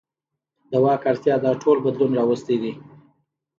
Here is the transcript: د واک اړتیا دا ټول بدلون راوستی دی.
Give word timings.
د 0.71 0.73
واک 0.83 1.01
اړتیا 1.11 1.35
دا 1.45 1.51
ټول 1.61 1.77
بدلون 1.85 2.11
راوستی 2.19 2.57
دی. 2.61 2.73